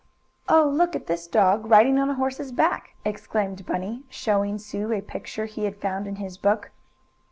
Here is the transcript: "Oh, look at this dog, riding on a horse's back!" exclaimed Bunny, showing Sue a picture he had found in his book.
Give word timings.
"Oh, 0.49 0.67
look 0.67 0.95
at 0.95 1.05
this 1.05 1.27
dog, 1.27 1.67
riding 1.69 1.99
on 1.99 2.09
a 2.09 2.15
horse's 2.15 2.51
back!" 2.51 2.95
exclaimed 3.05 3.67
Bunny, 3.67 4.01
showing 4.09 4.57
Sue 4.57 4.91
a 4.93 4.99
picture 4.99 5.45
he 5.45 5.65
had 5.65 5.77
found 5.77 6.07
in 6.07 6.15
his 6.15 6.39
book. 6.39 6.71